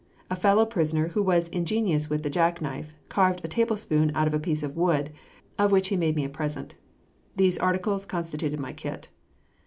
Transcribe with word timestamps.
A 0.31 0.35
fellow 0.35 0.65
prisoner 0.65 1.09
who 1.09 1.21
was 1.21 1.47
ingenious 1.49 2.09
with 2.09 2.23
the 2.23 2.29
jackknife, 2.31 2.95
carved 3.07 3.39
a 3.43 3.47
tablespoon 3.47 4.11
out 4.15 4.25
of 4.25 4.33
a 4.33 4.39
piece 4.39 4.63
of 4.63 4.75
wood, 4.75 5.11
of 5.59 5.71
which 5.71 5.89
he 5.89 5.95
made 5.95 6.15
me 6.15 6.25
a 6.25 6.29
present. 6.29 6.73
These 7.35 7.59
articles 7.59 8.07
constituted 8.07 8.59
my 8.59 8.73
kit. 8.73 9.09